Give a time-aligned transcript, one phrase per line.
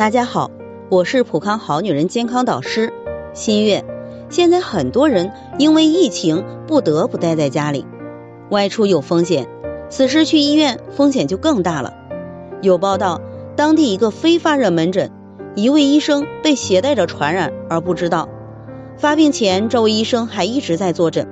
[0.00, 0.50] 大家好，
[0.88, 2.90] 我是普康好女人健康导师
[3.34, 3.84] 新月。
[4.30, 7.84] 现在很多人因为疫情不得不待在家里，
[8.48, 9.46] 外出有风险，
[9.90, 11.92] 此时去医院风险就更大了。
[12.62, 13.20] 有报道，
[13.56, 15.10] 当地一个非发热门诊，
[15.54, 18.30] 一位医生被携带着传染而不知道，
[18.96, 21.28] 发病前这位医生还一直在坐诊。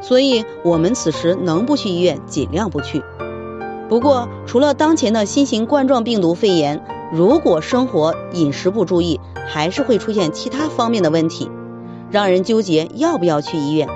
[0.00, 3.04] 所以，我们此时能不去医院，尽量不去。
[3.88, 11.48] 不过，除了当前的新型冠状病毒肺炎，如果生活饮食不注意，还是会出现其他方面的问题，
[12.10, 13.88] 让人纠结要不要去医院。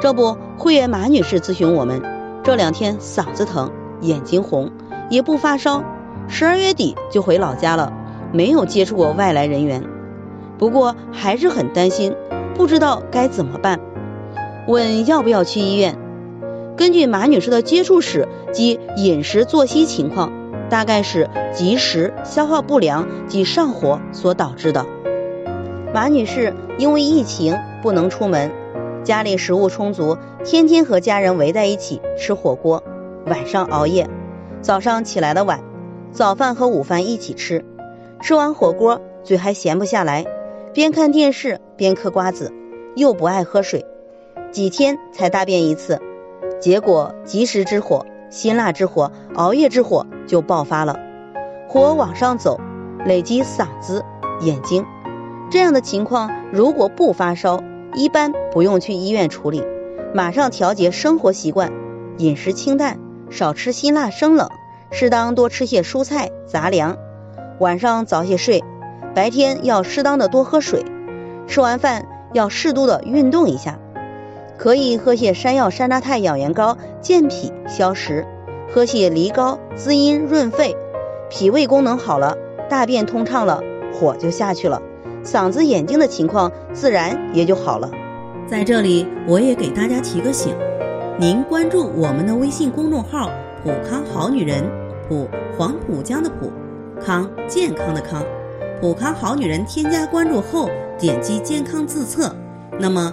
[0.00, 2.02] 这不，会员马女士咨询我们，
[2.42, 4.72] 这两天嗓子疼，眼睛红，
[5.08, 5.84] 也不发烧，
[6.26, 7.92] 十二月底就回老家了，
[8.32, 9.84] 没有接触过外来人员，
[10.58, 12.12] 不过还是很担心，
[12.56, 13.78] 不知道该怎么办。
[14.66, 15.96] 问要不要去医院？
[16.76, 20.32] 根据马女士的接触史及饮食作息情况，
[20.72, 24.86] 大概是积食、消化不良及上火所导致的。
[25.92, 28.50] 马女士因为疫情不能出门，
[29.04, 32.82] 家里食物充足，天天和家人围在一起吃火锅，
[33.26, 34.08] 晚上熬夜，
[34.62, 35.62] 早上起来的晚，
[36.10, 37.66] 早饭和午饭一起吃，
[38.22, 40.24] 吃完火锅嘴还闲不下来，
[40.72, 42.50] 边看电视边嗑瓜子，
[42.96, 43.84] 又不爱喝水。
[44.50, 46.00] 几天才大便一次，
[46.62, 50.98] 结果积食之火、辛辣之火、熬夜之火就爆发了，
[51.68, 52.58] 火往上走，
[53.04, 54.02] 累积嗓子、
[54.40, 54.86] 眼睛。
[55.50, 57.62] 这样的情况如果不发烧，
[57.94, 59.62] 一般不用去医院处理，
[60.14, 61.70] 马上调节生活习惯，
[62.16, 64.48] 饮食清淡，少吃辛辣生冷，
[64.90, 66.96] 适当多吃些蔬菜杂粮。
[67.60, 68.64] 晚上早些睡，
[69.14, 70.86] 白天要适当的多喝水，
[71.46, 73.78] 吃完饭要适度的运动一下。
[74.62, 78.24] 可以喝些山药山楂肽养颜膏健脾消食，
[78.72, 80.76] 喝些梨膏滋阴润肺，
[81.28, 82.38] 脾胃功能好了，
[82.70, 83.60] 大便通畅了，
[83.92, 84.80] 火就下去了，
[85.24, 87.90] 嗓子眼睛的情况自然也就好了。
[88.46, 90.54] 在这里，我也给大家提个醒，
[91.18, 93.28] 您关注我们的微信公众号
[93.64, 94.62] “普康好女人”，
[95.08, 95.26] 普
[95.58, 96.52] 黄浦江的浦，
[97.04, 98.22] 康健康的康，
[98.80, 102.32] 普康好女人添加关注后，点击健康自测，
[102.78, 103.12] 那么。